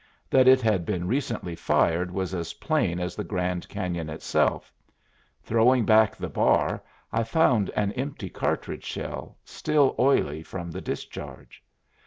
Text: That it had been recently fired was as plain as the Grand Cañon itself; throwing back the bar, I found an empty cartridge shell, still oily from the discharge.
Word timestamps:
That 0.31 0.47
it 0.47 0.61
had 0.63 0.83
been 0.83 1.07
recently 1.07 1.53
fired 1.53 2.09
was 2.09 2.33
as 2.33 2.53
plain 2.53 2.99
as 2.99 3.15
the 3.15 3.23
Grand 3.23 3.69
Cañon 3.69 4.09
itself; 4.09 4.73
throwing 5.43 5.85
back 5.85 6.15
the 6.15 6.27
bar, 6.27 6.81
I 7.13 7.21
found 7.21 7.69
an 7.75 7.91
empty 7.91 8.27
cartridge 8.31 8.83
shell, 8.83 9.37
still 9.45 9.93
oily 9.99 10.41
from 10.41 10.71
the 10.71 10.81
discharge. 10.81 11.63